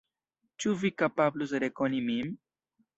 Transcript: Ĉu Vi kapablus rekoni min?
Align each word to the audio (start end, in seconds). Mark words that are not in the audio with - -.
Ĉu 0.63 0.73
Vi 0.85 0.91
kapablus 1.03 1.55
rekoni 1.67 2.05
min? 2.11 2.37